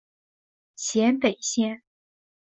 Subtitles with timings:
[0.75, 1.83] 咸北线